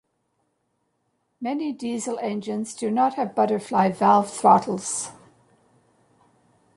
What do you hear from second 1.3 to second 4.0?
Many diesel engines do not have butterfly